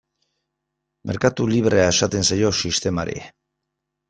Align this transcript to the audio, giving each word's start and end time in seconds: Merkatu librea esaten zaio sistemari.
Merkatu 1.11 1.47
librea 1.51 1.93
esaten 1.97 2.27
zaio 2.31 2.51
sistemari. 2.63 3.21